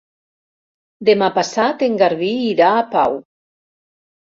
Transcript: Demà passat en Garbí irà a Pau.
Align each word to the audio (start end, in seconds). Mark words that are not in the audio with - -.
Demà 1.09 1.27
passat 1.35 1.85
en 1.89 2.01
Garbí 2.01 2.33
irà 2.55 2.73
a 2.73 2.83
Pau. 2.97 3.21